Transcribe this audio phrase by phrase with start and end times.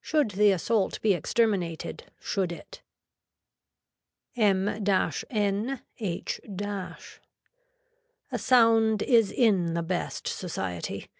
[0.00, 2.80] Should the assault be exterminated, should it.
[4.34, 6.40] M N H.
[8.32, 11.10] A sound is in the best society.